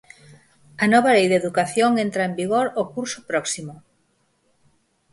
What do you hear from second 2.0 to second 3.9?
entra en vigor o curso próximo.